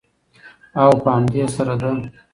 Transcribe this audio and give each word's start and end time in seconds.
او 0.81 0.91
په 1.03 1.09
همدې 1.15 1.43
سره 1.55 1.73
د 1.81 1.83